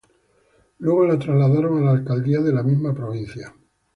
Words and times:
Luego 0.79 1.05
la 1.05 1.19
trasladaron 1.19 1.77
a 1.77 1.81
la 1.81 1.91
Alcaldía 1.99 2.39
de 2.41 2.51
la 2.51 2.63
misma 2.63 2.91
provincia. 2.91 3.53